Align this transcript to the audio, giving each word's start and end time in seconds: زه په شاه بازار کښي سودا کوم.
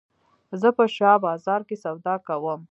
زه 0.61 0.69
په 0.77 0.85
شاه 0.95 1.17
بازار 1.25 1.61
کښي 1.67 1.77
سودا 1.83 2.15
کوم. 2.27 2.59